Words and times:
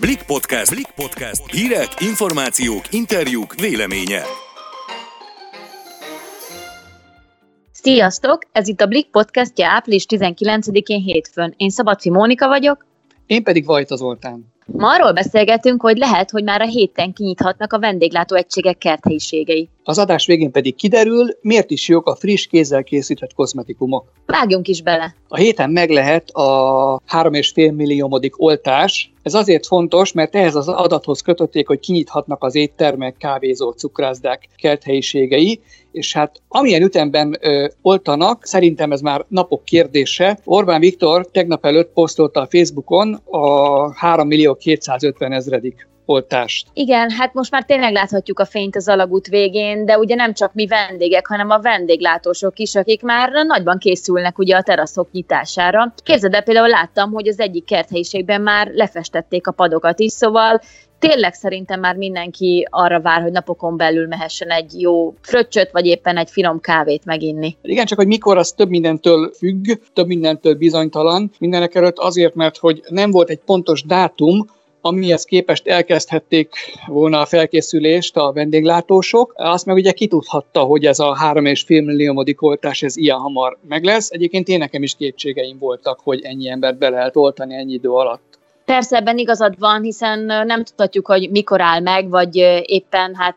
Blik 0.00 0.22
Podcast. 0.22 0.74
Blik 0.74 0.90
Podcast. 0.94 1.50
Hírek, 1.50 1.88
információk, 2.00 2.82
interjúk, 2.90 3.54
véleménye. 3.54 4.22
Sziasztok! 7.72 8.42
Ez 8.52 8.68
itt 8.68 8.80
a 8.80 8.86
Blik 8.86 9.10
podcastja 9.10 9.68
április 9.68 10.04
19-én 10.08 11.00
hétfőn. 11.00 11.54
Én 11.56 11.70
Szabadfi 11.70 12.10
Mónika 12.10 12.48
vagyok. 12.48 12.86
Én 13.26 13.42
pedig 13.42 13.66
Vajta 13.66 13.96
Zoltán. 13.96 14.52
Ma 14.72 14.94
arról 14.94 15.12
beszélgetünk, 15.12 15.80
hogy 15.80 15.96
lehet, 15.96 16.30
hogy 16.30 16.44
már 16.44 16.60
a 16.60 16.66
héten 16.66 17.12
kinyithatnak 17.12 17.72
a 17.72 17.78
vendéglátó 17.78 18.36
egységek 18.36 18.78
kerthelyiségei. 18.78 19.68
Az 19.84 19.98
adás 19.98 20.26
végén 20.26 20.50
pedig 20.50 20.74
kiderül, 20.74 21.26
miért 21.40 21.70
is 21.70 21.88
jók 21.88 22.06
a 22.06 22.14
friss 22.14 22.46
kézzel 22.46 22.82
készített 22.82 23.34
kozmetikumok. 23.34 24.12
Vágjunk 24.26 24.68
is 24.68 24.82
bele! 24.82 25.14
A 25.28 25.36
héten 25.36 25.70
meg 25.70 25.90
lehet 25.90 26.30
a 26.30 27.00
3,5 27.10 27.74
milliómodik 27.74 28.42
oltás. 28.42 29.12
Ez 29.22 29.34
azért 29.34 29.66
fontos, 29.66 30.12
mert 30.12 30.34
ehhez 30.34 30.54
az 30.54 30.68
adathoz 30.68 31.20
kötötték, 31.20 31.66
hogy 31.66 31.80
kinyithatnak 31.80 32.44
az 32.44 32.54
éttermek, 32.54 33.16
kávézó, 33.16 33.70
cukrászdák 33.70 34.48
kerthelyiségei, 34.56 35.60
és 35.92 36.12
hát 36.12 36.42
amilyen 36.48 36.82
ütemben 36.82 37.36
ö, 37.40 37.66
oltanak, 37.82 38.44
szerintem 38.44 38.92
ez 38.92 39.00
már 39.00 39.24
napok 39.28 39.64
kérdése. 39.64 40.38
Orbán 40.44 40.80
Viktor 40.80 41.26
tegnap 41.26 41.64
előtt 41.64 41.92
posztolta 41.92 42.40
a 42.40 42.46
Facebookon 42.50 43.20
a 43.24 43.92
3 43.94 44.26
millió 44.26 44.54
250 44.58 45.32
ezredik 45.32 45.88
oltást. 46.08 46.66
Igen, 46.72 47.10
hát 47.10 47.34
most 47.34 47.50
már 47.50 47.64
tényleg 47.64 47.92
láthatjuk 47.92 48.38
a 48.38 48.44
fényt 48.44 48.76
az 48.76 48.88
alagút 48.88 49.26
végén, 49.26 49.84
de 49.84 49.98
ugye 49.98 50.14
nem 50.14 50.34
csak 50.34 50.54
mi 50.54 50.66
vendégek, 50.66 51.26
hanem 51.26 51.50
a 51.50 51.60
vendéglátósok 51.60 52.58
is, 52.58 52.74
akik 52.74 53.02
már 53.02 53.30
nagyban 53.46 53.78
készülnek 53.78 54.38
ugye 54.38 54.56
a 54.56 54.62
teraszok 54.62 55.10
nyitására. 55.12 55.94
Képzeld 56.02 56.34
el, 56.34 56.42
például 56.42 56.68
láttam, 56.68 57.12
hogy 57.12 57.28
az 57.28 57.40
egyik 57.40 57.64
kerthelyiségben 57.64 58.40
már 58.40 58.70
lefestették 58.74 59.46
a 59.46 59.52
padokat 59.52 60.00
is, 60.00 60.12
szóval 60.12 60.60
tényleg 60.98 61.34
szerintem 61.34 61.80
már 61.80 61.96
mindenki 61.96 62.66
arra 62.70 63.00
vár, 63.00 63.22
hogy 63.22 63.32
napokon 63.32 63.76
belül 63.76 64.06
mehessen 64.06 64.50
egy 64.50 64.80
jó 64.80 65.14
fröccsöt, 65.20 65.70
vagy 65.70 65.86
éppen 65.86 66.16
egy 66.16 66.30
finom 66.30 66.60
kávét 66.60 67.04
meginni. 67.04 67.56
Igen, 67.62 67.86
csak 67.86 67.98
hogy 67.98 68.06
mikor 68.06 68.36
az 68.36 68.52
több 68.52 68.68
mindentől 68.68 69.32
függ, 69.36 69.66
több 69.92 70.06
mindentől 70.06 70.54
bizonytalan. 70.54 71.30
Mindenek 71.38 71.74
előtt 71.74 71.98
azért, 71.98 72.34
mert 72.34 72.56
hogy 72.56 72.82
nem 72.88 73.10
volt 73.10 73.30
egy 73.30 73.40
pontos 73.44 73.82
dátum, 73.82 74.46
amihez 74.80 75.24
képest 75.24 75.66
elkezdhették 75.66 76.54
volna 76.86 77.20
a 77.20 77.26
felkészülést 77.26 78.16
a 78.16 78.32
vendéglátósok. 78.32 79.32
Azt 79.36 79.66
meg 79.66 79.76
ugye 79.76 79.92
kitudhatta, 79.92 80.60
hogy 80.60 80.84
ez 80.84 80.98
a 80.98 81.16
3,5 81.22 81.66
milliómodik 81.84 82.42
oltás 82.42 82.82
ez 82.82 82.96
ilyen 82.96 83.18
hamar 83.18 83.58
meg 83.68 83.84
lesz. 83.84 84.10
Egyébként 84.10 84.48
én 84.48 84.58
nekem 84.58 84.82
is 84.82 84.94
kétségeim 84.94 85.58
voltak, 85.58 86.00
hogy 86.02 86.22
ennyi 86.22 86.48
embert 86.48 86.78
be 86.78 86.88
lehet 86.88 87.16
oltani 87.16 87.54
ennyi 87.54 87.72
idő 87.72 87.90
alatt. 87.90 88.37
Persze 88.68 88.96
ebben 88.96 89.18
igazad 89.18 89.58
van, 89.58 89.82
hiszen 89.82 90.18
nem 90.46 90.64
tudhatjuk, 90.64 91.06
hogy 91.06 91.30
mikor 91.30 91.60
áll 91.60 91.80
meg, 91.80 92.10
vagy 92.10 92.36
éppen 92.62 93.14
hát 93.14 93.36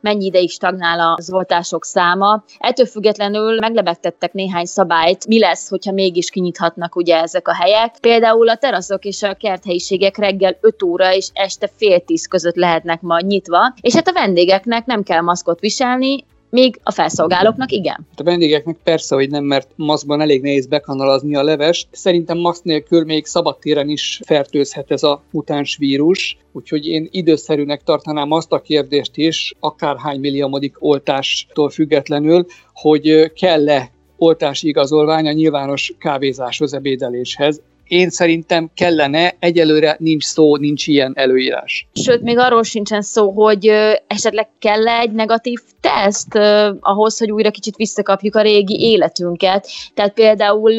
mennyi 0.00 0.24
ideig 0.24 0.50
stagnál 0.50 1.14
az 1.16 1.32
oltások 1.32 1.84
száma. 1.84 2.44
Ettől 2.58 2.86
függetlenül 2.86 3.58
meglebegtettek 3.58 4.32
néhány 4.32 4.64
szabályt, 4.64 5.26
mi 5.26 5.38
lesz, 5.38 5.68
hogyha 5.68 5.92
mégis 5.92 6.30
kinyithatnak 6.30 6.96
ugye 6.96 7.20
ezek 7.20 7.48
a 7.48 7.54
helyek. 7.54 7.94
Például 8.00 8.48
a 8.48 8.56
teraszok 8.56 9.04
és 9.04 9.22
a 9.22 9.34
kerthelyiségek 9.34 10.16
reggel 10.16 10.56
5 10.60 10.82
óra 10.82 11.14
és 11.14 11.28
este 11.32 11.70
fél 11.76 12.00
tíz 12.00 12.26
között 12.26 12.56
lehetnek 12.56 13.00
ma 13.00 13.20
nyitva, 13.20 13.74
és 13.80 13.94
hát 13.94 14.08
a 14.08 14.12
vendégeknek 14.12 14.86
nem 14.86 15.02
kell 15.02 15.20
maszkot 15.20 15.60
viselni, 15.60 16.24
még 16.52 16.80
a 16.82 16.90
felszolgálóknak 16.90 17.72
igen. 17.72 18.06
Hát 18.08 18.20
a 18.20 18.24
vendégeknek 18.24 18.76
persze, 18.84 19.14
hogy 19.14 19.30
nem, 19.30 19.44
mert 19.44 19.68
maszkban 19.76 20.20
elég 20.20 20.42
nehéz 20.42 20.66
bekanalazni 20.66 21.34
a 21.34 21.42
levest. 21.42 21.88
Szerintem 21.90 22.38
maszk 22.38 22.64
nélkül 22.64 23.04
még 23.04 23.26
szabadtéren 23.26 23.88
is 23.88 24.20
fertőzhet 24.24 24.90
ez 24.90 25.02
a 25.02 25.22
mutáns 25.30 25.76
vírus, 25.76 26.36
úgyhogy 26.52 26.86
én 26.86 27.08
időszerűnek 27.10 27.82
tartanám 27.82 28.30
azt 28.30 28.52
a 28.52 28.60
kérdést 28.60 29.16
is, 29.16 29.54
akárhány 29.60 30.20
milliómodik 30.20 30.76
oltástól 30.78 31.70
függetlenül, 31.70 32.46
hogy 32.72 33.32
kell-e 33.32 33.90
oltási 34.16 34.68
igazolvány 34.68 35.26
a 35.26 35.32
nyilvános 35.32 35.94
kávézáshoz, 35.98 36.74
ebédeléshez 36.74 37.60
én 37.86 38.10
szerintem 38.10 38.70
kellene, 38.74 39.34
egyelőre 39.38 39.96
nincs 39.98 40.24
szó, 40.24 40.56
nincs 40.56 40.86
ilyen 40.86 41.12
előírás. 41.16 41.86
Sőt, 41.92 42.22
még 42.22 42.38
arról 42.38 42.62
sincsen 42.62 43.02
szó, 43.02 43.30
hogy 43.30 43.66
esetleg 44.06 44.48
kell 44.58 44.88
egy 44.88 45.12
negatív 45.12 45.60
teszt 45.80 46.38
ahhoz, 46.80 47.18
hogy 47.18 47.30
újra 47.30 47.50
kicsit 47.50 47.76
visszakapjuk 47.76 48.36
a 48.36 48.42
régi 48.42 48.80
életünket. 48.80 49.68
Tehát 49.94 50.12
például 50.12 50.72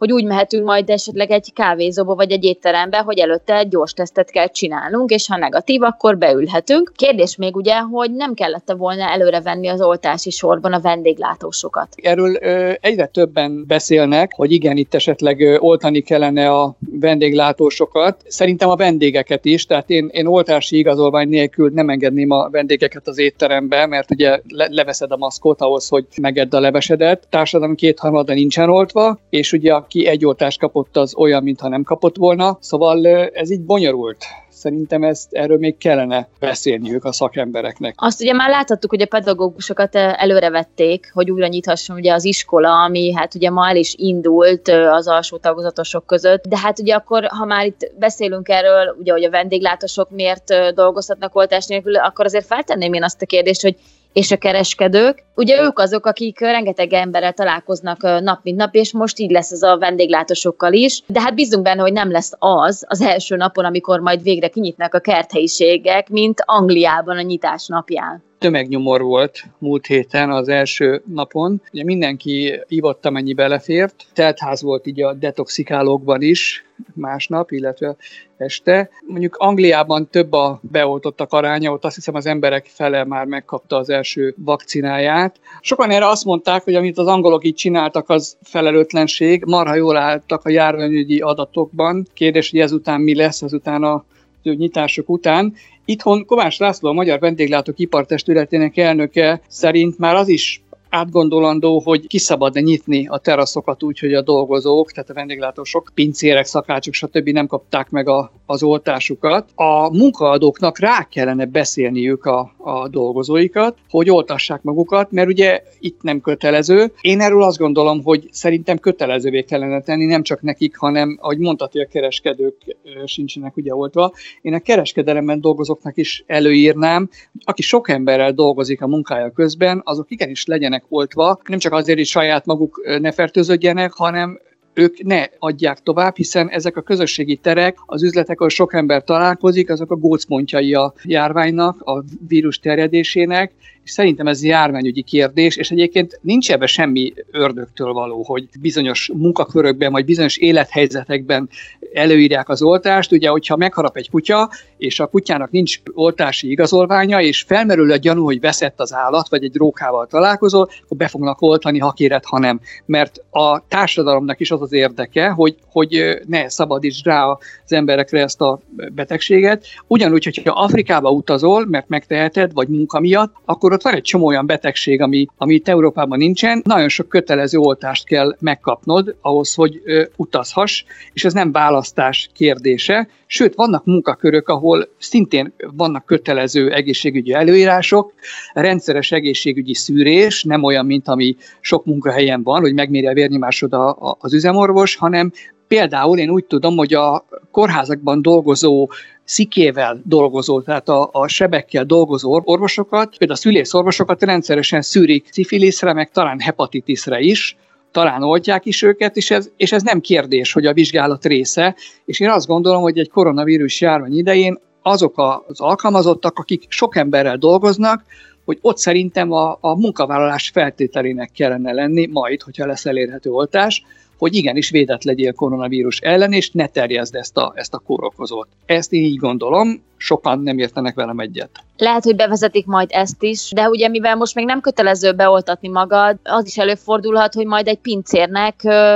hogy 0.00 0.12
úgy 0.12 0.24
mehetünk 0.24 0.64
majd 0.64 0.90
esetleg 0.90 1.30
egy 1.30 1.52
kávézóba 1.52 2.14
vagy 2.14 2.30
egy 2.30 2.44
étterembe, 2.44 2.98
hogy 2.98 3.18
előtte 3.18 3.56
egy 3.56 3.68
gyors 3.68 3.92
tesztet 3.92 4.30
kell 4.30 4.46
csinálnunk, 4.46 5.10
és 5.10 5.28
ha 5.28 5.36
negatív, 5.36 5.82
akkor 5.82 6.18
beülhetünk. 6.18 6.92
Kérdés 6.96 7.36
még 7.36 7.56
ugye, 7.56 7.78
hogy 7.78 8.10
nem 8.12 8.34
kellett 8.34 8.72
volna 8.76 9.02
előre 9.02 9.40
venni 9.40 9.68
az 9.68 9.80
oltási 9.80 10.30
sorban 10.30 10.72
a 10.72 10.80
vendéglátósokat. 10.80 11.88
Erről 11.96 12.36
ö, 12.40 12.72
egyre 12.80 13.06
többen 13.06 13.64
beszélnek, 13.66 14.32
hogy 14.36 14.52
igen, 14.52 14.76
itt 14.76 14.94
esetleg 14.94 15.40
ö, 15.40 15.56
oltani 15.58 16.00
kellene 16.00 16.50
a 16.50 16.74
vendéglátósokat. 17.00 18.22
Szerintem 18.26 18.68
a 18.68 18.76
vendégeket 18.76 19.44
is, 19.44 19.66
tehát 19.66 19.90
én, 19.90 20.08
én 20.12 20.26
oltási 20.26 20.78
igazolvány 20.78 21.28
nélkül 21.28 21.70
nem 21.74 21.88
engedném 21.88 22.30
a 22.30 22.48
vendégeket 22.50 23.08
az 23.08 23.18
étterembe, 23.18 23.86
mert 23.86 24.10
ugye 24.10 24.40
le, 24.48 24.66
leveszed 24.70 25.12
a 25.12 25.16
maszkot 25.16 25.60
ahhoz, 25.60 25.88
hogy 25.88 26.04
megedd 26.20 26.54
a 26.54 26.60
levesedet. 26.60 27.26
Társadalom 27.30 27.74
kétharmada 27.74 28.34
nincsen 28.34 28.70
oltva, 28.70 29.18
és 29.30 29.52
ugye 29.52 29.72
a 29.72 29.86
aki 29.90 30.06
egy 30.06 30.24
oltást 30.24 30.58
kapott, 30.58 30.96
az 30.96 31.14
olyan, 31.16 31.42
mintha 31.42 31.68
nem 31.68 31.82
kapott 31.82 32.16
volna. 32.16 32.58
Szóval 32.60 33.06
ez 33.32 33.50
így 33.50 33.60
bonyolult 33.60 34.24
szerintem 34.48 35.02
ezt 35.02 35.32
erről 35.32 35.58
még 35.58 35.78
kellene 35.78 36.28
beszélniük 36.38 37.04
a 37.04 37.12
szakembereknek. 37.12 37.94
Azt 37.96 38.20
ugye 38.20 38.32
már 38.32 38.50
láthattuk, 38.50 38.90
hogy 38.90 39.02
a 39.02 39.06
pedagógusokat 39.06 39.94
előrevették, 39.94 41.10
hogy 41.12 41.30
újra 41.30 41.46
nyithasson 41.46 41.96
ugye 41.96 42.12
az 42.12 42.24
iskola, 42.24 42.82
ami 42.82 43.12
hát 43.12 43.34
ugye 43.34 43.50
ma 43.50 43.68
el 43.68 43.76
is 43.76 43.94
indult 43.96 44.68
az 44.68 45.08
alsó 45.08 45.36
tagozatosok 45.36 46.06
között, 46.06 46.44
de 46.44 46.58
hát 46.58 46.78
ugye 46.78 46.94
akkor, 46.94 47.26
ha 47.26 47.44
már 47.44 47.66
itt 47.66 47.92
beszélünk 47.98 48.48
erről, 48.48 48.96
ugye, 48.98 49.12
hogy 49.12 49.24
a 49.24 49.30
vendéglátosok 49.30 50.10
miért 50.10 50.74
dolgozhatnak 50.74 51.36
oltás 51.36 51.66
nélkül, 51.66 51.96
akkor 51.96 52.24
azért 52.24 52.46
feltenném 52.46 52.92
én 52.92 53.04
azt 53.04 53.22
a 53.22 53.26
kérdést, 53.26 53.62
hogy 53.62 53.76
és 54.12 54.30
a 54.30 54.36
kereskedők. 54.36 55.22
Ugye 55.34 55.62
ők 55.62 55.78
azok, 55.78 56.06
akik 56.06 56.40
rengeteg 56.40 56.92
emberrel 56.92 57.32
találkoznak 57.32 58.02
nap 58.02 58.40
mint 58.42 58.56
nap, 58.56 58.74
és 58.74 58.92
most 58.92 59.18
így 59.18 59.30
lesz 59.30 59.50
ez 59.50 59.62
a 59.62 59.78
vendéglátósokkal 59.78 60.72
is. 60.72 61.02
De 61.06 61.20
hát 61.20 61.34
bízunk 61.34 61.64
benne, 61.64 61.80
hogy 61.80 61.92
nem 61.92 62.10
lesz 62.10 62.32
az 62.38 62.84
az 62.88 63.00
első 63.00 63.36
napon, 63.36 63.64
amikor 63.64 64.00
majd 64.00 64.22
végre 64.22 64.48
kinyitnak 64.48 64.94
a 64.94 64.98
kerthelyiségek, 64.98 66.08
mint 66.08 66.42
Angliában 66.44 67.16
a 67.16 67.22
nyitás 67.22 67.66
napján 67.66 68.28
tömegnyomor 68.40 69.02
volt 69.02 69.44
múlt 69.58 69.86
héten 69.86 70.30
az 70.30 70.48
első 70.48 71.02
napon. 71.06 71.62
Ugye 71.72 71.84
mindenki 71.84 72.60
ivott, 72.68 73.06
amennyi 73.06 73.32
belefért. 73.32 74.06
Teltház 74.12 74.62
volt 74.62 74.86
így 74.86 75.02
a 75.02 75.12
detoxikálókban 75.12 76.22
is 76.22 76.64
másnap, 76.94 77.50
illetve 77.50 77.96
este. 78.36 78.90
Mondjuk 79.06 79.36
Angliában 79.36 80.08
több 80.08 80.32
a 80.32 80.60
beoltottak 80.62 81.32
aránya, 81.32 81.72
ott 81.72 81.84
azt 81.84 81.94
hiszem 81.94 82.14
az 82.14 82.26
emberek 82.26 82.66
fele 82.66 83.04
már 83.04 83.26
megkapta 83.26 83.76
az 83.76 83.90
első 83.90 84.34
vakcináját. 84.36 85.40
Sokan 85.60 85.90
erre 85.90 86.08
azt 86.08 86.24
mondták, 86.24 86.62
hogy 86.64 86.74
amit 86.74 86.98
az 86.98 87.06
angolok 87.06 87.44
így 87.44 87.54
csináltak, 87.54 88.08
az 88.08 88.36
felelőtlenség. 88.42 89.44
Marha 89.44 89.74
jól 89.74 89.96
álltak 89.96 90.44
a 90.44 90.50
járványügyi 90.50 91.20
adatokban. 91.20 92.06
Kérdés, 92.14 92.50
hogy 92.50 92.60
ezután 92.60 93.00
mi 93.00 93.14
lesz, 93.14 93.42
ezután 93.42 93.82
a 93.82 94.04
nyitások 94.42 95.08
után. 95.08 95.54
Itthon 95.84 96.24
Kovács 96.24 96.58
László, 96.58 96.88
a 96.88 96.92
Magyar 96.92 97.18
Vendéglátók 97.18 97.78
Ipartestületének 97.78 98.76
elnöke 98.76 99.40
szerint 99.48 99.98
már 99.98 100.14
az 100.14 100.28
is 100.28 100.62
átgondolandó, 100.90 101.80
hogy 101.84 102.06
kiszabad-e 102.06 102.60
nyitni 102.60 103.06
a 103.06 103.18
teraszokat 103.18 103.82
úgy, 103.82 103.98
hogy 103.98 104.14
a 104.14 104.22
dolgozók, 104.22 104.92
tehát 104.92 105.10
a 105.10 105.14
vendéglátósok, 105.14 105.90
pincérek, 105.94 106.44
szakácsok, 106.44 106.94
stb. 106.94 107.28
nem 107.28 107.46
kapták 107.46 107.90
meg 107.90 108.08
a, 108.08 108.32
az 108.46 108.62
oltásukat. 108.62 109.50
A 109.54 109.96
munkaadóknak 109.96 110.78
rá 110.78 111.08
kellene 111.10 111.44
beszélniük 111.44 112.24
a, 112.24 112.52
a 112.56 112.88
dolgozóikat, 112.88 113.78
hogy 113.88 114.10
oltassák 114.10 114.62
magukat, 114.62 115.10
mert 115.10 115.28
ugye 115.28 115.62
itt 115.78 116.02
nem 116.02 116.20
kötelező. 116.20 116.92
Én 117.00 117.20
erről 117.20 117.42
azt 117.42 117.58
gondolom, 117.58 118.02
hogy 118.02 118.28
szerintem 118.30 118.78
kötelezővé 118.78 119.42
kellene 119.42 119.80
tenni, 119.80 120.04
nem 120.04 120.22
csak 120.22 120.42
nekik, 120.42 120.76
hanem, 120.76 121.18
ahogy 121.20 121.38
mondtad, 121.38 121.72
hogy 121.72 121.80
a 121.80 121.86
kereskedők 121.86 122.76
sincsenek 123.04 123.56
ugye 123.56 123.74
oltva. 123.74 124.12
Én 124.42 124.54
a 124.54 124.60
kereskedelemben 124.60 125.40
dolgozóknak 125.40 125.96
is 125.96 126.24
előírnám, 126.26 127.08
aki 127.44 127.62
sok 127.62 127.88
emberrel 127.88 128.32
dolgozik 128.32 128.82
a 128.82 128.86
munkája 128.86 129.30
közben, 129.30 129.80
azok 129.84 130.10
igenis 130.10 130.46
legyenek 130.46 130.79
legyenek 130.80 130.84
oltva, 130.88 131.40
nem 131.48 131.58
csak 131.58 131.72
azért, 131.72 131.98
hogy 131.98 132.06
saját 132.06 132.46
maguk 132.46 132.80
ne 133.00 133.12
fertőződjenek, 133.12 133.92
hanem 133.92 134.38
ők 134.74 135.02
ne 135.02 135.24
adják 135.38 135.78
tovább, 135.82 136.16
hiszen 136.16 136.48
ezek 136.48 136.76
a 136.76 136.82
közösségi 136.82 137.36
terek, 137.36 137.76
az 137.86 138.02
üzletek, 138.02 138.38
ahol 138.38 138.50
sok 138.50 138.74
ember 138.74 139.04
találkozik, 139.04 139.70
azok 139.70 139.90
a 139.90 139.96
gócpontjai 139.96 140.74
a 140.74 140.92
járványnak, 141.04 141.82
a 141.82 142.04
vírus 142.28 142.58
terjedésének, 142.58 143.52
és 143.79 143.79
Szerintem 143.90 144.26
ez 144.26 144.44
járványügyi 144.44 145.02
kérdés, 145.02 145.56
és 145.56 145.70
egyébként 145.70 146.18
nincs 146.22 146.52
ebbe 146.52 146.66
semmi 146.66 147.12
ördögtől 147.30 147.92
való, 147.92 148.22
hogy 148.22 148.48
bizonyos 148.60 149.10
munkakörökben, 149.14 149.92
vagy 149.92 150.04
bizonyos 150.04 150.36
élethelyzetekben 150.36 151.48
előírják 151.92 152.48
az 152.48 152.62
oltást. 152.62 153.12
Ugye, 153.12 153.28
hogyha 153.28 153.56
megharap 153.56 153.96
egy 153.96 154.10
kutya, 154.10 154.50
és 154.76 155.00
a 155.00 155.06
kutyának 155.06 155.50
nincs 155.50 155.80
oltási 155.94 156.50
igazolványa, 156.50 157.20
és 157.20 157.42
felmerül 157.42 157.92
a 157.92 157.96
gyanú, 157.96 158.24
hogy 158.24 158.40
veszett 158.40 158.80
az 158.80 158.94
állat, 158.94 159.28
vagy 159.28 159.44
egy 159.44 159.56
rókával 159.56 160.06
találkozol, 160.06 160.70
akkor 160.84 160.96
be 160.96 161.08
fognak 161.08 161.42
oltani, 161.42 161.78
ha 161.78 161.92
kéred, 161.92 162.24
ha 162.24 162.38
nem. 162.38 162.60
Mert 162.86 163.24
a 163.30 163.66
társadalomnak 163.68 164.40
is 164.40 164.50
az 164.50 164.62
az 164.62 164.72
érdeke, 164.72 165.28
hogy, 165.28 165.56
hogy 165.72 166.20
ne 166.26 166.48
szabadíts 166.48 167.02
rá 167.02 167.26
az 167.64 167.72
emberekre 167.72 168.20
ezt 168.20 168.40
a 168.40 168.60
betegséget. 168.92 169.64
Ugyanúgy, 169.86 170.24
hogyha 170.24 170.52
Afrikába 170.52 171.10
utazol, 171.10 171.66
mert 171.66 171.88
megteheted, 171.88 172.52
vagy 172.52 172.68
munka 172.68 173.00
miatt, 173.00 173.34
akkor 173.44 173.72
ott 173.72 173.79
van 173.82 173.94
egy 173.94 174.02
csomó 174.02 174.26
olyan 174.26 174.46
betegség, 174.46 175.00
ami, 175.00 175.26
ami 175.36 175.54
itt 175.54 175.68
Európában 175.68 176.18
nincsen. 176.18 176.62
Nagyon 176.64 176.88
sok 176.88 177.08
kötelező 177.08 177.58
oltást 177.58 178.06
kell 178.06 178.36
megkapnod 178.40 179.16
ahhoz, 179.20 179.54
hogy 179.54 179.80
ö, 179.84 180.04
utazhass, 180.16 180.84
és 181.12 181.24
ez 181.24 181.32
nem 181.32 181.52
választás 181.52 182.30
kérdése. 182.34 183.08
Sőt, 183.26 183.54
vannak 183.54 183.84
munkakörök, 183.84 184.48
ahol 184.48 184.88
szintén 184.98 185.52
vannak 185.76 186.04
kötelező 186.04 186.72
egészségügyi 186.72 187.32
előírások, 187.32 188.12
rendszeres 188.52 189.12
egészségügyi 189.12 189.74
szűrés, 189.74 190.44
nem 190.44 190.62
olyan, 190.62 190.86
mint 190.86 191.08
ami 191.08 191.36
sok 191.60 191.84
munkahelyen 191.84 192.42
van, 192.42 192.60
hogy 192.60 192.74
megméri 192.74 193.06
a 193.06 193.12
vérnyomásod 193.12 193.72
a, 193.72 193.88
a, 193.88 194.16
az 194.18 194.34
üzemorvos, 194.34 194.96
hanem 194.96 195.32
például 195.70 196.18
én 196.18 196.30
úgy 196.30 196.44
tudom, 196.44 196.76
hogy 196.76 196.94
a 196.94 197.24
kórházakban 197.50 198.22
dolgozó 198.22 198.90
szikével 199.24 200.00
dolgozó, 200.04 200.60
tehát 200.60 200.88
a, 200.88 201.08
a 201.12 201.28
sebekkel 201.28 201.84
dolgozó 201.84 202.42
orvosokat, 202.44 203.16
például 203.16 203.38
a 203.38 203.42
szülészorvosokat 203.42 204.22
rendszeresen 204.22 204.82
szűrik 204.82 205.28
szifiliszre, 205.30 205.92
meg 205.92 206.10
talán 206.10 206.40
hepatitisre 206.40 207.20
is, 207.20 207.56
talán 207.90 208.22
oltják 208.22 208.66
is 208.66 208.82
őket, 208.82 209.16
és 209.16 209.30
ez, 209.30 209.50
és 209.56 209.72
ez 209.72 209.82
nem 209.82 210.00
kérdés, 210.00 210.52
hogy 210.52 210.66
a 210.66 210.72
vizsgálat 210.72 211.24
része, 211.24 211.74
és 212.04 212.20
én 212.20 212.30
azt 212.30 212.46
gondolom, 212.46 212.82
hogy 212.82 212.98
egy 212.98 213.10
koronavírus 213.10 213.80
járvány 213.80 214.16
idején 214.16 214.58
azok 214.82 215.18
az 215.46 215.60
alkalmazottak, 215.60 216.38
akik 216.38 216.64
sok 216.68 216.96
emberrel 216.96 217.36
dolgoznak, 217.36 218.04
hogy 218.44 218.58
ott 218.60 218.78
szerintem 218.78 219.32
a, 219.32 219.58
a 219.60 219.78
munkavállalás 219.78 220.50
feltételének 220.54 221.30
kellene 221.34 221.72
lenni, 221.72 222.06
majd, 222.06 222.42
hogyha 222.42 222.66
lesz 222.66 222.86
elérhető 222.86 223.30
oltás, 223.30 223.84
hogy 224.20 224.34
igenis 224.34 224.70
védett 224.70 225.02
legyél 225.02 225.32
koronavírus 225.32 225.98
ellen, 225.98 226.32
és 226.32 226.50
ne 226.50 226.66
terjezd 226.66 227.14
ezt 227.14 227.36
a, 227.36 227.52
ezt 227.54 227.74
a 227.74 227.78
kórokozót. 227.78 228.48
Ezt 228.66 228.92
én 228.92 229.04
így 229.04 229.16
gondolom, 229.16 229.82
sokan 229.96 230.40
nem 230.40 230.58
értenek 230.58 230.94
velem 230.94 231.18
egyet. 231.18 231.50
Lehet, 231.76 232.04
hogy 232.04 232.16
bevezetik 232.16 232.66
majd 232.66 232.88
ezt 232.92 233.22
is, 233.22 233.50
de 233.54 233.68
ugye 233.68 233.88
mivel 233.88 234.16
most 234.16 234.34
még 234.34 234.44
nem 234.44 234.60
kötelező 234.60 235.12
beoltatni 235.12 235.68
magad, 235.68 236.16
az 236.22 236.46
is 236.46 236.58
előfordulhat, 236.58 237.34
hogy 237.34 237.46
majd 237.46 237.66
egy 237.66 237.78
pincérnek 237.78 238.54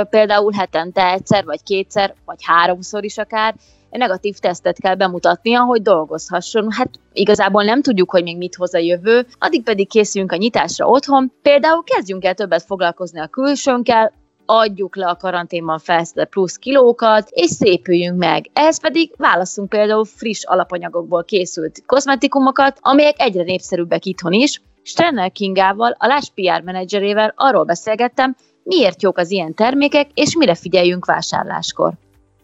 például 0.09 0.51
hetente 0.51 1.11
egyszer, 1.11 1.45
vagy 1.45 1.63
kétszer, 1.63 2.13
vagy 2.25 2.39
háromszor 2.41 3.03
is 3.03 3.17
akár 3.17 3.55
negatív 3.89 4.37
tesztet 4.37 4.79
kell 4.79 4.95
bemutatnia, 4.95 5.61
hogy 5.61 5.81
dolgozhasson. 5.81 6.71
Hát 6.71 6.89
igazából 7.13 7.63
nem 7.63 7.81
tudjuk, 7.81 8.11
hogy 8.11 8.23
még 8.23 8.37
mit 8.37 8.55
hoz 8.55 8.73
a 8.73 8.77
jövő, 8.77 9.25
addig 9.39 9.63
pedig 9.63 9.87
készüljünk 9.87 10.31
a 10.31 10.35
nyitásra 10.35 10.87
otthon. 10.87 11.31
Például 11.41 11.83
kezdjünk 11.83 12.25
el 12.25 12.33
többet 12.33 12.63
foglalkozni 12.63 13.19
a 13.19 13.27
külsőnkkel, 13.27 14.13
adjuk 14.45 14.95
le 14.95 15.07
a 15.07 15.15
karanténban 15.15 15.79
felszedett 15.79 16.29
plusz 16.29 16.55
kilókat, 16.55 17.29
és 17.29 17.49
szépüljünk 17.49 18.17
meg. 18.17 18.49
Ehhez 18.53 18.79
pedig 18.79 19.11
válaszunk 19.17 19.69
például 19.69 20.05
friss 20.05 20.43
alapanyagokból 20.43 21.23
készült 21.23 21.83
kozmetikumokat, 21.85 22.77
amelyek 22.81 23.15
egyre 23.17 23.43
népszerűbbek 23.43 24.05
itthon 24.05 24.33
is. 24.33 24.61
Strenner 24.83 25.31
Kingával, 25.31 25.95
a 25.97 26.07
Lás 26.07 26.31
PR 26.35 26.61
menedzserével 26.61 27.33
arról 27.35 27.63
beszélgettem, 27.63 28.35
miért 28.63 29.01
jók 29.01 29.17
az 29.17 29.31
ilyen 29.31 29.53
termékek, 29.53 30.07
és 30.13 30.35
mire 30.35 30.55
figyeljünk 30.55 31.05
vásárláskor. 31.05 31.93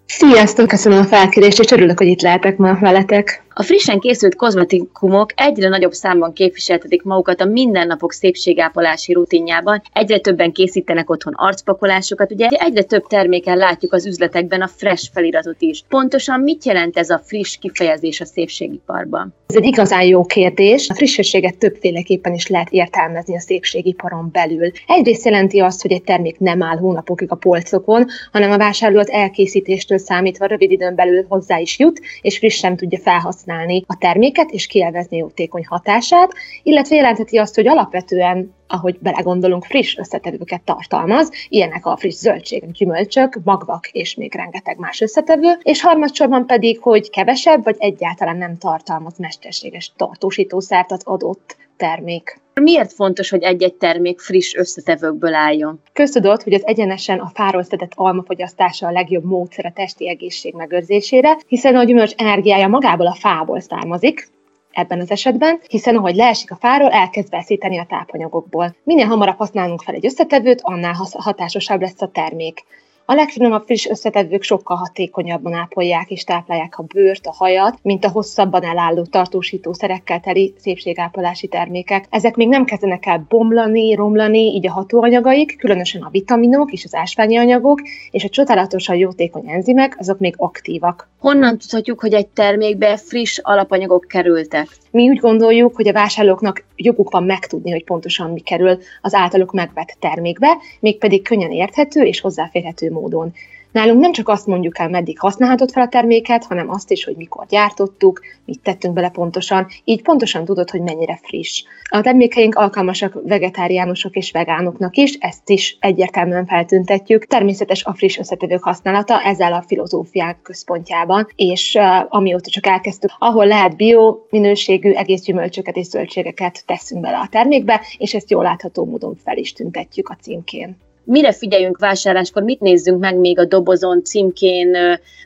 Sziasztok, 0.06 0.68
köszönöm 0.68 1.00
a 1.00 1.04
felkérést, 1.04 1.60
és 1.60 1.72
örülök, 1.72 1.98
hogy 1.98 2.08
itt 2.08 2.22
lehetek 2.22 2.58
ma 2.58 2.78
veletek. 2.80 3.44
A 3.54 3.64
frissen 3.64 4.00
készült 4.00 4.36
kozmetikumok 4.36 5.30
egyre 5.36 5.70
nagyobb 5.70 5.92
számban 5.92 6.34
képviseltetik 6.34 7.04
magukat 7.04 7.42
a 7.42 7.46
mindennapok 7.46 8.14
szépségápolási 8.14 9.14
rutinjában, 9.14 9.82
egyre 9.94 10.20
többen 10.20 10.52
készítenek 10.52 11.10
otthon 11.10 11.34
arcpakolásokat, 11.34 12.32
ugye 12.32 12.48
egyre 12.48 12.84
több 12.84 13.08
terméken 13.08 13.58
látjuk 13.58 13.94
az 13.94 14.06
üzletekben 14.06 14.62
a 14.62 14.68
fresh 14.68 15.12
feliratot 15.14 15.56
is. 15.62 15.84
Pontosan 15.90 16.40
mit 16.40 16.66
jelent 16.66 16.98
ez 16.98 17.10
a 17.10 17.22
friss 17.26 17.58
kifejezés 17.58 18.22
a 18.22 18.26
szépségiparban? 18.26 19.34
Ez 19.48 19.56
egy 19.56 19.66
igazán 19.66 20.04
jó 20.04 20.26
kérdés. 20.26 20.90
A 20.90 20.94
frissességet 20.94 21.58
többféleképpen 21.58 22.34
is 22.34 22.48
lehet 22.48 22.70
értelmezni 22.70 23.36
a 23.36 23.40
szépségiparon 23.40 24.30
belül. 24.32 24.72
Egyrészt 24.88 25.26
jelenti 25.26 25.60
azt, 25.60 25.82
hogy 25.82 25.92
egy 25.92 26.04
termék 26.04 26.40
nem 26.40 26.64
áll 26.64 26.78
hónapokig 26.78 27.32
a 27.32 27.36
polcokon, 27.36 28.08
hanem 28.32 28.52
a 28.52 28.58
vásárlót 28.58 29.10
elkészítéstől 29.10 29.98
számítva 29.98 30.46
rövid 30.46 30.72
időn 30.72 30.96
belül 30.96 31.26
hozzá 31.28 31.60
is 31.60 31.80
jut, 31.80 32.02
és 32.22 32.38
frissen 32.38 32.76
tudja 32.76 33.00
felhasználni 33.00 33.40
a 33.88 33.98
terméket, 33.98 34.52
és 34.52 34.68
kielvezni 34.68 35.18
jótékony 35.18 35.66
hatását, 35.66 36.34
illetve 36.64 36.96
jelentheti 36.96 37.38
azt, 37.38 37.56
hogy 37.56 37.68
alapvetően 37.68 38.54
ahogy 38.68 38.98
belegondolunk, 39.00 39.66
friss 39.66 39.98
összetevőket 39.98 40.62
tartalmaz, 40.62 41.32
ilyenek 41.50 41.86
a 41.86 41.98
friss 41.98 42.16
zöldség, 42.16 42.72
gyümölcsök, 42.72 43.40
magvak 43.44 43.88
és 43.88 44.16
még 44.16 44.36
rengeteg 44.36 44.78
más 44.78 45.02
összetevő, 45.02 45.58
és 45.62 45.82
harmadsorban 45.82 46.46
pedig, 46.46 46.80
hogy 46.80 47.10
kevesebb 47.10 47.64
vagy 47.64 47.76
egyáltalán 47.80 48.38
nem 48.38 48.58
tartalmaz 48.58 49.18
mesterséges 49.18 49.94
tartósítószert 49.96 50.92
az 50.92 51.02
adott 51.04 51.58
termék. 51.78 52.40
Miért 52.54 52.94
fontos, 52.94 53.30
hogy 53.30 53.44
egy-egy 53.44 53.74
termék 53.74 54.20
friss 54.20 54.56
összetevőkből 54.56 55.34
álljon? 55.34 55.82
Köztudott, 55.94 56.44
hogy 56.44 56.54
az 56.54 56.68
egyenesen 56.68 57.20
a 57.20 57.32
fáról 57.34 57.64
szedett 57.64 57.92
almafogyasztása 57.96 58.88
a 58.88 58.92
legjobb 58.92 59.24
módszer 59.24 59.66
a 59.66 59.72
testi 59.76 60.10
egészség 60.10 60.54
megőrzésére, 60.54 61.38
hiszen 61.48 61.76
a 61.76 61.84
gyümölcs 61.84 62.14
energiája 62.18 62.68
magából 62.68 63.08
a 63.08 63.16
fából 63.16 63.60
származik, 63.60 64.30
ebben 64.72 65.00
az 65.00 65.12
esetben, 65.12 65.60
hiszen 65.70 65.96
ahogy 65.96 66.16
leesik 66.16 66.52
a 66.52 66.56
fáról, 66.56 66.90
elkezd 66.90 67.30
veszíteni 67.30 67.78
a 67.78 67.86
tápanyagokból. 67.90 68.76
Minél 68.84 69.06
hamarabb 69.06 69.38
használunk 69.38 69.82
fel 69.82 69.96
egy 69.96 70.06
összetevőt, 70.06 70.62
annál 70.62 70.96
hatásosabb 71.12 71.82
lesz 71.82 72.02
a 72.02 72.08
termék. 72.08 72.64
A 73.12 73.14
legfinomabb 73.14 73.64
friss 73.66 73.88
összetevők 73.88 74.44
sokkal 74.44 74.78
hatékonyabban 74.78 75.54
ápolják 75.54 76.10
és 76.10 76.24
táplálják 76.24 76.78
a 76.78 76.84
bőrt, 76.84 77.28
a 77.28 77.34
hajat, 77.34 77.80
mint 77.82 78.06
a 78.06 78.10
hosszabban 78.10 78.64
elálló 78.64 79.04
tartósítószerekkel 79.04 80.20
teli 80.20 80.54
szépségápolási 80.58 81.48
termékek. 81.48 82.06
Ezek 82.10 82.36
még 82.36 82.48
nem 82.48 82.66
kezdenek 82.66 83.06
el 83.06 83.26
bomlani, 83.30 83.94
romlani, 83.94 84.40
így 84.40 84.68
a 84.68 84.72
hatóanyagaik, 84.72 85.58
különösen 85.58 86.02
a 86.02 86.10
vitaminok 86.10 86.72
és 86.72 86.84
az 86.84 86.96
ásványi 86.96 87.38
anyagok, 87.38 87.82
és 88.12 88.24
a 88.24 88.30
csodálatosan 88.30 88.96
jótékony 88.96 89.50
enzimek, 89.50 89.96
azok 90.00 90.20
még 90.20 90.34
aktívak. 90.38 91.10
Honnan 91.20 91.58
tudhatjuk, 91.58 92.00
hogy 92.00 92.14
egy 92.14 92.28
termékbe 92.28 92.98
friss 92.98 93.40
alapanyagok 93.42 94.06
kerültek? 94.08 94.68
Mi 94.92 95.10
úgy 95.10 95.20
gondoljuk, 95.20 95.76
hogy 95.76 95.88
a 95.88 95.94
vásárlóknak 95.94 96.64
joguk 96.76 97.12
van 97.12 97.24
megtudni, 97.24 97.72
hogy 97.72 97.84
pontosan 97.84 98.32
mi 98.32 98.40
kerül 98.40 98.80
az 99.02 99.14
általuk 99.14 99.52
megvett 99.52 99.96
termékbe, 100.00 100.58
mégpedig 100.80 101.22
könnyen 101.22 101.52
érthető 101.52 102.02
és 102.02 102.20
hozzáférhető 102.20 102.92
módon. 102.92 103.34
Nálunk 103.72 104.02
nem 104.02 104.12
csak 104.12 104.30
azt 104.30 104.48
mondjuk 104.48 104.80
el, 104.80 104.90
meddig 104.90 105.20
használhatod 105.20 105.72
fel 105.72 105.84
a 105.84 105.88
terméket, 105.88 106.46
hanem 106.46 106.70
azt 106.70 106.92
is, 106.92 107.04
hogy 107.04 107.16
mikor 107.16 107.46
gyártottuk, 107.46 108.22
mit 108.46 108.60
tettünk 108.64 108.94
bele 108.94 109.10
pontosan, 109.10 109.68
így 109.84 110.02
pontosan 110.02 110.46
tudod, 110.46 110.70
hogy 110.70 110.82
mennyire 110.82 111.20
friss. 111.24 111.64
A 111.90 112.02
termékeink 112.02 112.56
alkalmasak 112.56 113.18
vegetáriánusok 113.24 114.16
és 114.16 114.32
vegánoknak 114.32 114.96
is, 114.96 115.14
ezt 115.14 115.50
is 115.50 115.78
egyértelműen 115.80 116.46
feltüntetjük. 116.46 117.26
Természetes 117.26 117.84
a 117.84 117.94
friss 117.94 118.18
összetevők 118.18 118.64
használata 118.64 119.22
ezzel 119.22 119.54
a 119.54 119.64
filozófiák 119.68 120.42
központjában, 120.42 121.28
és 121.36 121.76
uh, 121.76 121.84
amióta 122.10 122.50
csak 122.50 122.66
elkezdtük, 122.66 123.12
ahol 123.20 123.46
lehet 123.46 123.76
bio 123.76 124.18
minőségű 124.30 124.92
egész 124.92 125.22
gyümölcsöket 125.22 125.76
és 125.76 125.86
zöldségeket 125.86 126.64
teszünk 126.66 127.02
bele 127.02 127.18
a 127.18 127.28
termékbe, 127.32 127.82
és 127.98 128.14
ezt 128.14 128.32
jól 128.32 128.44
látható 128.44 128.86
módon 128.86 129.16
fel 129.16 129.38
is 129.38 129.54
tüntetjük 129.54 130.10
a 130.10 130.18
címkén 130.22 130.78
mire 131.04 131.32
figyeljünk 131.32 131.78
vásárláskor, 131.78 132.44
mit 132.44 132.60
nézzünk 132.60 133.00
meg 133.00 133.18
még 133.18 133.40
a 133.40 133.46
dobozon, 133.46 134.04
címkén, 134.04 134.76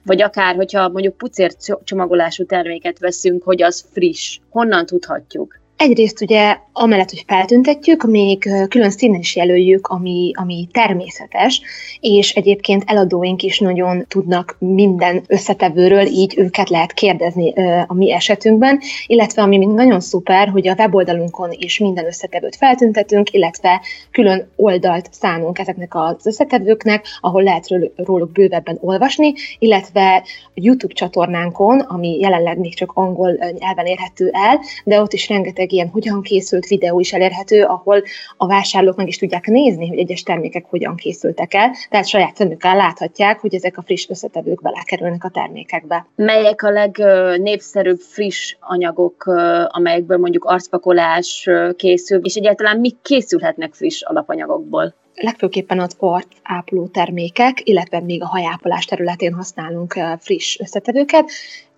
vagy 0.03 0.22
akár, 0.22 0.55
hogyha 0.55 0.89
mondjuk 0.89 1.17
pucér 1.17 1.55
csomagolású 1.84 2.46
terméket 2.46 3.00
veszünk, 3.00 3.44
hogy 3.44 3.63
az 3.63 3.86
friss. 3.91 4.39
Honnan 4.50 4.86
tudhatjuk? 4.86 5.63
Egyrészt 5.77 6.22
ugye 6.22 6.58
amellett, 6.74 7.10
hogy 7.10 7.24
feltüntetjük, 7.27 8.03
még 8.03 8.50
külön 8.70 8.89
színen 8.89 9.20
is 9.20 9.36
jelöljük, 9.36 9.88
ami, 9.88 10.32
ami 10.34 10.67
természetes, 10.72 11.62
és 12.00 12.34
egyébként 12.34 12.84
eladóink 12.86 13.41
is 13.44 13.60
nagyon 13.60 14.05
tudnak 14.08 14.55
minden 14.60 15.24
összetevőről, 15.27 16.05
így 16.05 16.34
őket 16.38 16.70
lehet 16.70 16.94
kérdezni 16.94 17.53
a 17.88 17.94
mi 17.94 18.12
esetünkben, 18.12 18.79
illetve 19.05 19.41
ami 19.41 19.58
még 19.58 19.67
nagyon 19.67 20.00
szuper, 20.00 20.50
hogy 20.50 20.67
a 20.67 20.75
weboldalunkon 20.77 21.50
is 21.51 21.79
minden 21.79 22.05
összetevőt 22.05 22.55
feltüntetünk, 22.55 23.34
illetve 23.34 23.82
külön 24.12 24.50
oldalt 24.55 25.08
szánunk 25.12 25.60
ezeknek 25.60 25.96
az 25.96 26.25
összetevőknek, 26.25 27.05
ahol 27.22 27.44
lehet 27.44 27.67
róluk 27.96 28.32
bővebben 28.32 28.77
olvasni, 28.82 29.34
illetve 29.60 30.24
YouTube 30.53 30.94
csatornánkon, 30.94 31.79
ami 31.79 32.20
jelenleg 32.20 32.58
még 32.58 32.75
csak 32.75 32.91
angol 32.94 33.32
nyelven 33.60 33.86
érhető 33.86 34.29
el, 34.32 34.60
de 34.84 35.01
ott 35.01 35.13
is 35.13 35.29
rengeteg 35.29 35.64
rengeteg 35.65 35.72
ilyen 35.72 35.88
hogyan 35.88 36.22
készült 36.22 36.67
videó 36.67 37.00
is 37.00 37.13
elérhető, 37.13 37.63
ahol 37.63 38.03
a 38.38 38.48
vásárlók 38.48 38.95
meg 38.95 39.07
is 39.07 39.17
tudják 39.17 39.45
nézni, 39.45 39.88
hogy 39.88 39.98
egyes 39.98 40.24
termékek 40.24 40.65
hogyan 40.69 40.95
készültek 40.95 41.53
el, 41.53 41.72
tehát 41.89 42.07
saját 42.07 42.36
szemükkel 42.36 42.75
láthatják, 42.75 43.39
hogy 43.39 43.55
ezek 43.55 43.77
a 43.77 43.81
friss 43.81 44.10
összetevők 44.10 44.62
belekerülnek 44.62 45.24
a 45.24 45.29
termékekbe. 45.29 46.07
Melyek 46.15 46.63
a 46.63 46.69
legnépszerűbb 46.69 48.00
friss 48.00 48.55
anyagok, 48.60 49.25
amelyekből 49.67 50.17
mondjuk 50.17 50.45
arcpakolás 50.45 51.50
készül, 51.75 52.19
és 52.24 52.36
egyáltalán 52.36 52.79
mik 52.79 52.95
készülhetnek 53.01 53.74
friss 53.74 54.01
alapanyagokból? 54.01 54.93
legfőképpen 55.15 55.79
az 55.79 55.95
arc 56.00 56.27
ápoló 56.43 56.88
termékek, 56.88 57.62
illetve 57.63 58.00
még 58.00 58.24
a 58.24 58.27
hajápolás 58.27 58.86
területén 58.86 59.34
használunk 59.34 60.00
friss 60.19 60.60
összetevőket, 60.60 61.31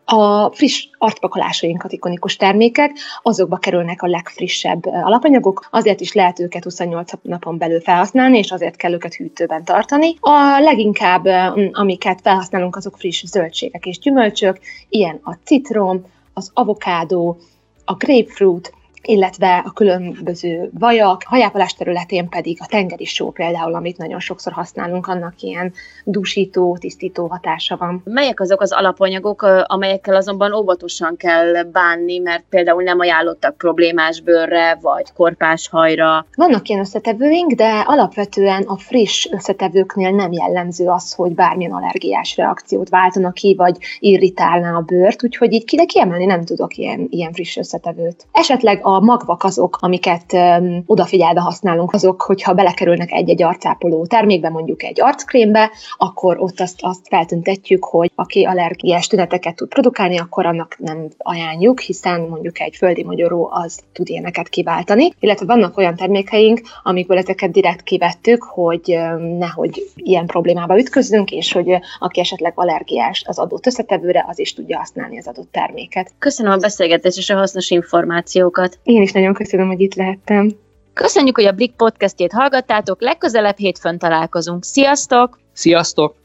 a 0.10 0.52
friss 0.54 0.88
arcpakolásainkat 0.98 1.92
ikonikus 1.92 2.36
termékek, 2.36 2.92
azokba 3.22 3.58
kerülnek 3.58 4.02
a 4.02 4.08
legfrissebb 4.08 4.86
alapanyagok, 4.86 5.68
azért 5.72 6.02
is 6.02 6.14
lehet 6.14 6.40
őket 6.40 6.64
28 6.64 7.12
napon 7.22 7.58
belül 7.58 7.82
felhasználni, 7.82 8.38
és 8.38 8.52
azért 8.52 8.76
kell 8.76 8.94
őket 8.94 9.14
hűtőben 9.14 9.64
tartani. 9.64 10.16
A 10.20 10.60
leginkább, 10.60 11.26
amiket 11.72 12.22
felhasználunk, 12.22 12.76
azok 12.76 12.98
friss 12.98 13.24
zöldségek 13.24 13.86
és 13.86 14.00
gyümölcsök, 14.00 14.60
ilyen 14.90 15.20
a 15.24 15.34
citrom, 15.44 16.06
az 16.34 16.52
avokádó, 16.54 17.38
a 17.86 17.94
grapefruit, 17.94 18.74
illetve 19.08 19.64
a 19.66 19.72
különböző 19.72 20.70
vajak, 20.80 21.24
hajápolás 21.26 21.74
területén 21.74 22.30
pedig 22.30 22.58
a 22.62 22.66
tengeri 22.66 23.06
só 23.06 23.30
például, 23.32 23.76
amit 23.76 23.98
nagyon 23.98 24.20
sokszor 24.20 24.54
használunk, 24.54 25.08
annak 25.08 25.42
ilyen 25.42 25.74
dúsító, 26.04 26.78
tisztító 26.80 27.28
hatása 27.28 27.78
van. 27.78 28.02
Melyek 28.06 28.40
azok 28.40 28.62
az 28.62 28.72
alapanyagok, 28.72 29.42
amelyekkel 29.64 30.16
azonban 30.16 30.54
óvatosan 30.54 31.18
kell 31.18 31.64
bánni, 31.64 32.18
mert 32.18 32.44
például 32.50 32.84
nem 32.84 33.00
ajánlottak 33.00 33.58
problémás 33.58 34.22
bőrre, 34.22 34.78
vagy 34.82 35.14
korpás 35.14 35.70
hajra? 35.70 36.26
Vannak 36.36 36.68
ilyen 36.68 36.82
összetevőink, 36.82 37.52
de 37.52 37.84
alapvetően 37.86 38.64
a 38.64 38.78
friss 38.78 39.28
összetevőknél 39.32 40.12
nem 40.12 40.32
jellemző 40.32 40.88
az, 40.88 41.14
hogy 41.14 41.32
bármilyen 41.32 41.72
allergiás 41.72 42.36
reakciót 42.36 42.90
váltanak 42.90 43.34
ki, 43.34 43.56
vagy 43.56 43.78
irritálná 44.00 44.76
a 44.76 44.82
bőrt, 44.82 45.24
úgyhogy 45.24 45.54
így 45.54 45.66
ki, 45.66 45.86
kiemelni 45.86 46.26
nem 46.26 46.46
tudok 46.46 46.76
ilyen, 46.76 47.08
ilyen 47.10 47.34
friss 47.34 47.58
összetevőt. 47.58 48.28
Esetleg 48.32 48.80
a 48.98 49.00
magvak 49.00 49.44
azok, 49.44 49.78
amiket 49.82 50.34
um, 50.34 50.84
odafigyelve 50.86 51.40
használunk, 51.40 51.94
azok, 51.94 52.22
hogyha 52.22 52.54
belekerülnek 52.54 53.12
egy-egy 53.12 53.44
arcápoló 53.44 54.06
termékbe, 54.06 54.50
mondjuk 54.50 54.84
egy 54.84 55.02
arckrémbe, 55.02 55.72
akkor 55.98 56.38
ott 56.40 56.60
azt, 56.60 56.80
azt 56.82 57.08
feltüntetjük, 57.08 57.84
hogy 57.84 58.12
aki 58.16 58.44
allergiás 58.44 59.08
tüneteket 59.08 59.56
tud 59.56 59.68
produkálni, 59.68 60.18
akkor 60.18 60.46
annak 60.46 60.76
nem 60.80 61.08
ajánljuk, 61.18 61.80
hiszen 61.80 62.22
mondjuk 62.22 62.60
egy 62.60 62.76
földi 62.76 63.04
magyaró 63.04 63.50
az 63.54 63.80
tud 63.94 64.10
ilyeneket 64.10 64.50
kiváltani. 64.50 65.14
Illetve 65.20 65.46
vannak 65.46 65.78
olyan 65.78 65.96
termékeink, 65.96 66.62
amikből 66.84 67.18
ezeket 67.18 67.52
direkt 67.52 67.84
kivettük, 67.84 68.44
hogy 68.44 68.98
nehogy 69.38 69.92
ilyen 69.96 70.26
problémába 70.26 70.80
ütközzünk, 70.80 71.32
és 71.32 71.52
hogy 71.52 71.80
aki 72.00 72.20
esetleg 72.20 72.52
allergiás 72.56 73.24
az 73.28 73.40
adott 73.40 73.66
összetevőre, 73.66 74.26
az 74.28 74.40
is 74.40 74.54
tudja 74.54 74.78
használni 74.78 75.18
az 75.18 75.28
adott 75.28 75.52
terméket. 75.52 76.12
Köszönöm 76.20 76.52
a 76.52 76.58
beszélgetést 76.58 77.18
és 77.18 77.30
a 77.30 77.38
hasznos 77.38 77.70
információkat. 77.70 78.80
Én 78.88 79.02
is 79.02 79.12
nagyon 79.12 79.34
köszönöm, 79.34 79.68
hogy 79.68 79.80
itt 79.80 79.96
lehettem. 79.96 80.52
Köszönjük, 80.94 81.36
hogy 81.36 81.46
a 81.46 81.52
Blik 81.52 81.72
podcastjét 81.72 82.32
hallgattátok, 82.32 83.02
legközelebb 83.02 83.58
hétfőn 83.58 83.98
találkozunk. 83.98 84.64
Sziasztok! 84.64 85.40
Sziasztok! 85.54 86.16